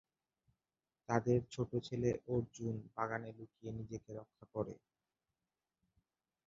[1.09, 4.73] তাদের ছোট ছেলে অর্জুন বাগানে লুকিয়ে নিজেকে রক্ষা করে।